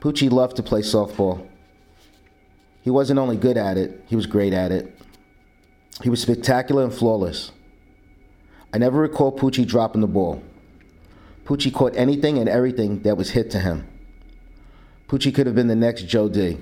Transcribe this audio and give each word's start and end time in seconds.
Poochie 0.00 0.30
loved 0.30 0.56
to 0.56 0.62
play 0.62 0.80
softball. 0.80 1.46
He 2.82 2.90
wasn't 2.90 3.18
only 3.18 3.36
good 3.36 3.56
at 3.56 3.76
it, 3.76 4.02
he 4.06 4.16
was 4.16 4.26
great 4.26 4.52
at 4.52 4.72
it. 4.72 4.98
He 6.02 6.08
was 6.08 6.22
spectacular 6.22 6.82
and 6.82 6.92
flawless. 6.92 7.52
I 8.72 8.78
never 8.78 9.00
recall 9.00 9.36
Poochie 9.36 9.66
dropping 9.66 10.00
the 10.00 10.06
ball. 10.06 10.42
Poochie 11.44 11.72
caught 11.72 11.96
anything 11.96 12.38
and 12.38 12.48
everything 12.48 13.02
that 13.02 13.16
was 13.16 13.30
hit 13.30 13.50
to 13.50 13.58
him. 13.58 13.86
Poochie 15.08 15.34
could 15.34 15.46
have 15.46 15.54
been 15.54 15.66
the 15.66 15.76
next 15.76 16.04
Joe 16.04 16.28
D. 16.28 16.58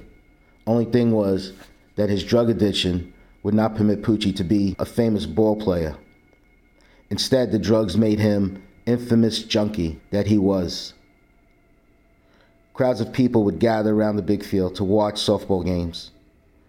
Only 0.66 0.86
thing 0.86 1.12
was 1.12 1.52
that 1.96 2.09
his 2.09 2.25
drug 2.25 2.50
addiction 2.50 3.12
would 3.43 3.55
not 3.55 3.77
permit 3.77 4.02
Poochie 4.02 4.34
to 4.34 4.45
be 4.45 4.75
a 4.79 4.84
famous 4.84 5.27
ball 5.27 5.57
player. 5.57 5.96
Instead, 7.11 7.52
the 7.52 7.59
drugs 7.59 7.96
made 7.96 8.18
him 8.18 8.62
infamous 8.86 9.43
junkie 9.43 10.00
that 10.11 10.27
he 10.27 10.39
was. 10.39 10.95
Crowds 12.79 13.00
of 13.00 13.12
people 13.12 13.42
would 13.42 13.58
gather 13.58 13.92
around 13.92 14.14
the 14.14 14.22
big 14.22 14.45
field 14.45 14.76
to 14.76 14.84
watch 14.84 15.16
softball 15.16 15.64
games. 15.64 16.12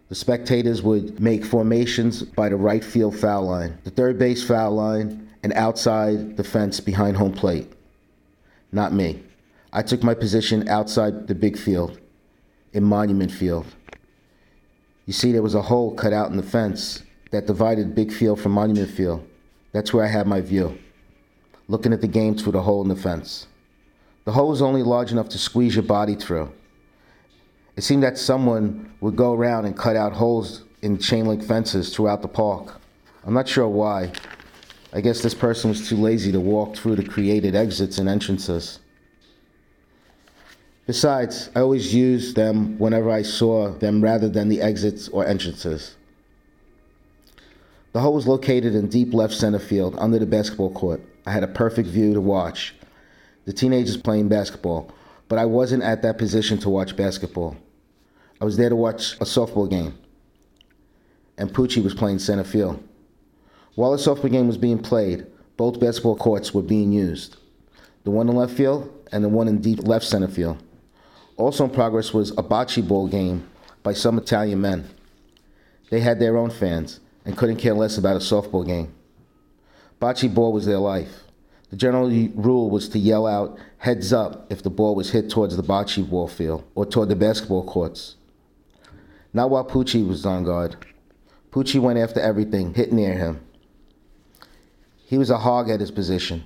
The 0.07 0.15
spectators 0.15 0.81
would 0.81 1.19
make 1.19 1.45
formations 1.45 2.23
by 2.23 2.49
the 2.49 2.55
right 2.55 2.83
field 2.83 3.15
foul 3.15 3.43
line, 3.43 3.77
the 3.83 3.91
third 3.91 4.17
base 4.17 4.43
foul 4.43 4.73
line, 4.73 5.29
and 5.43 5.53
outside 5.53 6.35
the 6.35 6.43
fence 6.43 6.79
behind 6.79 7.15
home 7.15 7.33
plate. 7.33 7.71
Not 8.71 8.91
me. 8.91 9.21
I 9.71 9.83
took 9.83 10.01
my 10.01 10.15
position 10.15 10.67
outside 10.67 11.27
the 11.27 11.35
big 11.35 11.59
field, 11.59 11.99
in 12.73 12.83
Monument 12.83 13.31
Field. 13.31 13.67
You 15.05 15.13
see, 15.13 15.31
there 15.31 15.43
was 15.43 15.53
a 15.53 15.61
hole 15.61 15.93
cut 15.93 16.11
out 16.11 16.31
in 16.31 16.37
the 16.37 16.41
fence 16.41 17.03
that 17.29 17.45
divided 17.45 17.93
big 17.93 18.11
field 18.11 18.41
from 18.41 18.53
Monument 18.53 18.89
Field. 18.89 19.23
That's 19.73 19.93
where 19.93 20.05
I 20.05 20.09
had 20.09 20.25
my 20.25 20.41
view, 20.41 20.75
looking 21.67 21.93
at 21.93 22.01
the 22.01 22.07
game 22.07 22.33
through 22.33 22.53
the 22.53 22.63
hole 22.63 22.81
in 22.81 22.89
the 22.89 22.95
fence. 22.95 23.45
The 24.29 24.33
hole 24.33 24.49
was 24.49 24.61
only 24.61 24.83
large 24.83 25.11
enough 25.11 25.29
to 25.29 25.39
squeeze 25.39 25.73
your 25.73 25.81
body 25.81 26.13
through. 26.13 26.51
It 27.75 27.81
seemed 27.81 28.03
that 28.03 28.15
someone 28.15 28.93
would 29.01 29.15
go 29.15 29.33
around 29.33 29.65
and 29.65 29.75
cut 29.75 29.95
out 29.95 30.13
holes 30.13 30.65
in 30.83 30.99
chain 30.99 31.25
link 31.25 31.43
fences 31.43 31.95
throughout 31.95 32.21
the 32.21 32.27
park. 32.27 32.79
I'm 33.25 33.33
not 33.33 33.47
sure 33.47 33.67
why. 33.67 34.11
I 34.93 35.01
guess 35.01 35.23
this 35.23 35.33
person 35.33 35.71
was 35.71 35.89
too 35.89 35.95
lazy 35.95 36.31
to 36.31 36.39
walk 36.39 36.75
through 36.75 36.97
the 36.97 37.03
created 37.03 37.55
exits 37.55 37.97
and 37.97 38.07
entrances. 38.07 38.77
Besides, 40.85 41.49
I 41.55 41.61
always 41.61 41.95
used 41.95 42.35
them 42.35 42.77
whenever 42.77 43.09
I 43.09 43.23
saw 43.23 43.71
them 43.71 43.99
rather 43.99 44.29
than 44.29 44.47
the 44.47 44.61
exits 44.61 45.07
or 45.07 45.25
entrances. 45.25 45.95
The 47.93 48.01
hole 48.01 48.13
was 48.13 48.27
located 48.27 48.75
in 48.75 48.89
deep 48.89 49.11
left 49.11 49.33
center 49.33 49.57
field 49.57 49.95
under 49.97 50.19
the 50.19 50.27
basketball 50.27 50.71
court. 50.71 51.01
I 51.25 51.31
had 51.31 51.43
a 51.43 51.47
perfect 51.47 51.89
view 51.89 52.13
to 52.13 52.21
watch 52.21 52.75
the 53.49 53.53
teenagers 53.53 53.97
playing 53.97 54.29
basketball, 54.29 54.91
but 55.27 55.39
I 55.39 55.45
wasn't 55.45 55.81
at 55.81 56.03
that 56.03 56.19
position 56.19 56.59
to 56.59 56.69
watch 56.69 56.95
basketball. 56.95 57.57
I 58.39 58.45
was 58.45 58.57
there 58.57 58.69
to 58.69 58.75
watch 58.75 59.13
a 59.13 59.25
softball 59.25 59.67
game, 59.67 59.97
and 61.35 61.51
Poochie 61.51 61.83
was 61.83 61.95
playing 61.95 62.19
center 62.19 62.43
field. 62.43 62.83
While 63.73 63.89
the 63.89 63.97
softball 63.97 64.31
game 64.31 64.45
was 64.45 64.59
being 64.59 64.77
played, 64.77 65.25
both 65.57 65.79
basketball 65.79 66.15
courts 66.15 66.53
were 66.53 66.61
being 66.61 66.91
used 66.91 67.37
the 68.03 68.11
one 68.11 68.29
in 68.29 68.35
left 68.35 68.53
field 68.53 68.87
and 69.11 69.23
the 69.23 69.29
one 69.29 69.47
in 69.47 69.61
deep 69.61 69.79
left 69.79 70.05
center 70.05 70.27
field. 70.27 70.61
Also 71.35 71.63
in 71.63 71.71
progress 71.71 72.13
was 72.13 72.29
a 72.31 72.43
bocce 72.43 72.87
ball 72.87 73.07
game 73.07 73.49
by 73.81 73.93
some 73.93 74.19
Italian 74.19 74.61
men. 74.61 74.87
They 75.89 76.01
had 76.01 76.19
their 76.19 76.37
own 76.37 76.51
fans 76.51 76.99
and 77.25 77.35
couldn't 77.35 77.57
care 77.57 77.73
less 77.73 77.97
about 77.97 78.15
a 78.15 78.19
softball 78.19 78.63
game. 78.63 78.93
Bocce 79.99 80.31
ball 80.31 80.53
was 80.53 80.67
their 80.67 80.77
life. 80.77 81.23
The 81.69 81.75
general 81.75 82.09
rule 82.35 82.69
was 82.69 82.89
to 82.89 82.99
yell 82.99 83.27
out 83.27 83.57
heads 83.77 84.11
up 84.11 84.51
if 84.51 84.63
the 84.63 84.69
ball 84.69 84.95
was 84.95 85.11
hit 85.11 85.29
towards 85.29 85.55
the 85.55 85.63
bocce 85.63 86.07
ball 86.07 86.27
field 86.27 86.63
or 86.75 86.85
toward 86.85 87.09
the 87.09 87.15
basketball 87.15 87.63
courts. 87.63 88.15
Not 89.33 89.49
while 89.49 89.65
Poochie 89.65 90.07
was 90.07 90.25
on 90.25 90.43
guard. 90.43 90.75
Poochie 91.51 91.79
went 91.79 91.99
after 91.99 92.19
everything 92.19 92.73
hit 92.73 92.91
near 92.91 93.13
him. 93.13 93.41
He 94.97 95.17
was 95.17 95.29
a 95.29 95.39
hog 95.39 95.69
at 95.69 95.79
his 95.79 95.91
position. 95.91 96.43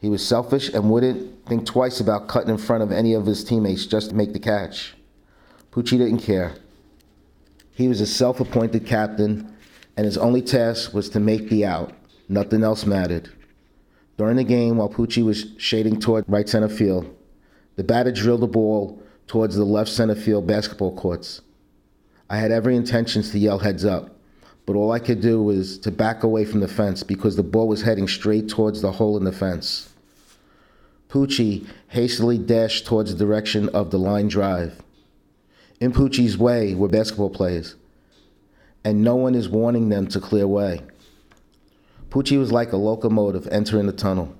He 0.00 0.08
was 0.08 0.26
selfish 0.26 0.68
and 0.68 0.90
wouldn't 0.90 1.46
think 1.46 1.64
twice 1.66 2.00
about 2.00 2.28
cutting 2.28 2.50
in 2.50 2.58
front 2.58 2.82
of 2.82 2.92
any 2.92 3.14
of 3.14 3.26
his 3.26 3.42
teammates 3.42 3.86
just 3.86 4.10
to 4.10 4.16
make 4.16 4.32
the 4.32 4.38
catch. 4.38 4.94
Poochie 5.72 5.98
didn't 5.98 6.18
care. 6.18 6.54
He 7.72 7.88
was 7.88 8.00
a 8.00 8.06
self 8.06 8.38
appointed 8.38 8.86
captain, 8.86 9.52
and 9.96 10.06
his 10.06 10.18
only 10.18 10.42
task 10.42 10.94
was 10.94 11.08
to 11.10 11.20
make 11.20 11.48
the 11.48 11.64
out. 11.64 11.92
Nothing 12.28 12.62
else 12.62 12.86
mattered. 12.86 13.32
During 14.16 14.36
the 14.36 14.44
game, 14.44 14.76
while 14.76 14.88
Poochie 14.88 15.24
was 15.24 15.46
shading 15.58 15.98
toward 15.98 16.24
right 16.28 16.48
center 16.48 16.68
field, 16.68 17.14
the 17.76 17.84
batter 17.84 18.12
drilled 18.12 18.42
the 18.42 18.46
ball 18.46 19.02
towards 19.26 19.56
the 19.56 19.64
left 19.64 19.90
center 19.90 20.14
field 20.14 20.46
basketball 20.46 20.94
courts. 20.94 21.40
I 22.30 22.38
had 22.38 22.52
every 22.52 22.76
intentions 22.76 23.30
to 23.32 23.38
yell 23.38 23.58
heads 23.58 23.84
up, 23.84 24.16
but 24.66 24.76
all 24.76 24.92
I 24.92 24.98
could 24.98 25.20
do 25.20 25.42
was 25.42 25.78
to 25.80 25.90
back 25.90 26.22
away 26.22 26.44
from 26.44 26.60
the 26.60 26.68
fence 26.68 27.02
because 27.02 27.36
the 27.36 27.42
ball 27.42 27.68
was 27.68 27.82
heading 27.82 28.08
straight 28.08 28.48
towards 28.48 28.80
the 28.80 28.92
hole 28.92 29.16
in 29.16 29.24
the 29.24 29.32
fence. 29.32 29.92
Poochie 31.08 31.66
hastily 31.88 32.38
dashed 32.38 32.86
towards 32.86 33.14
the 33.14 33.24
direction 33.24 33.68
of 33.70 33.90
the 33.90 33.98
line 33.98 34.28
drive. 34.28 34.80
In 35.80 35.92
Poochie's 35.92 36.38
way 36.38 36.74
were 36.74 36.88
basketball 36.88 37.30
players, 37.30 37.74
and 38.84 39.02
no 39.02 39.16
one 39.16 39.34
is 39.34 39.48
warning 39.48 39.88
them 39.88 40.06
to 40.08 40.20
clear 40.20 40.46
way. 40.46 40.82
Poochie 42.14 42.38
was 42.38 42.52
like 42.52 42.70
a 42.70 42.76
locomotive 42.76 43.48
entering 43.50 43.86
the 43.86 43.92
tunnel. 43.92 44.36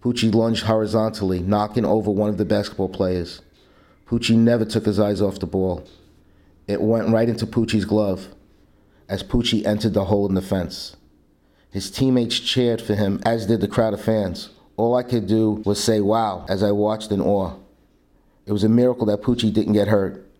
Poochie 0.00 0.32
lunged 0.32 0.66
horizontally, 0.66 1.40
knocking 1.40 1.84
over 1.84 2.08
one 2.08 2.30
of 2.30 2.38
the 2.38 2.44
basketball 2.44 2.88
players. 2.88 3.42
Poochie 4.06 4.36
never 4.36 4.64
took 4.64 4.86
his 4.86 5.00
eyes 5.00 5.20
off 5.20 5.40
the 5.40 5.46
ball. 5.46 5.84
It 6.68 6.80
went 6.80 7.08
right 7.08 7.28
into 7.28 7.48
Poochie's 7.48 7.84
glove 7.84 8.28
as 9.08 9.24
Poochie 9.24 9.66
entered 9.66 9.92
the 9.92 10.04
hole 10.04 10.28
in 10.28 10.36
the 10.36 10.40
fence. 10.40 10.94
His 11.68 11.90
teammates 11.90 12.38
cheered 12.38 12.80
for 12.80 12.94
him, 12.94 13.20
as 13.26 13.46
did 13.46 13.60
the 13.60 13.66
crowd 13.66 13.94
of 13.94 14.00
fans. 14.00 14.50
All 14.76 14.94
I 14.94 15.02
could 15.02 15.26
do 15.26 15.62
was 15.64 15.82
say 15.82 16.00
wow 16.00 16.46
as 16.48 16.62
I 16.62 16.70
watched 16.70 17.10
in 17.10 17.20
awe. 17.20 17.56
It 18.46 18.52
was 18.52 18.62
a 18.62 18.68
miracle 18.68 19.06
that 19.06 19.22
Poochie 19.22 19.52
didn't 19.52 19.72
get 19.72 19.88
hurt. 19.88 20.30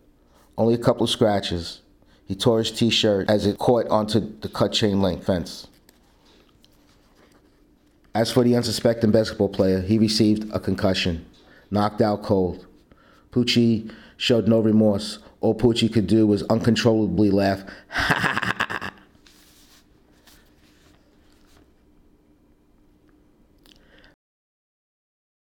Only 0.57 0.73
a 0.73 0.77
couple 0.77 1.03
of 1.03 1.09
scratches. 1.09 1.81
He 2.25 2.33
tore 2.33 2.59
his 2.59 2.71
t 2.71 2.89
shirt 2.89 3.29
as 3.29 3.45
it 3.45 3.57
caught 3.57 3.89
onto 3.89 4.39
the 4.39 4.47
cut 4.47 4.71
chain 4.71 5.01
link 5.01 5.21
fence. 5.21 5.67
As 8.15 8.31
for 8.31 8.45
the 8.45 8.55
unsuspecting 8.55 9.11
basketball 9.11 9.49
player, 9.49 9.81
he 9.81 9.97
received 9.97 10.49
a 10.53 10.59
concussion, 10.59 11.25
knocked 11.69 12.01
out 12.01 12.23
cold. 12.23 12.65
Poochie 13.33 13.91
showed 14.15 14.47
no 14.47 14.61
remorse. 14.61 15.19
All 15.41 15.53
Poochie 15.53 15.91
could 15.91 16.07
do 16.07 16.25
was 16.25 16.41
uncontrollably 16.43 17.29
laugh, 17.29 17.65